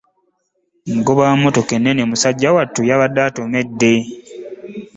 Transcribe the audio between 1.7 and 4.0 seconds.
ennene musajja wattu yabadde atomedde.